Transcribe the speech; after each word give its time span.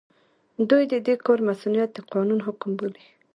دوی 0.69 0.83
د 0.91 0.95
دې 1.05 1.15
کار 1.25 1.39
مصؤنيت 1.47 1.89
د 1.93 1.97
قانون 2.13 2.39
حکم 2.47 2.71
بولي. 2.77 3.05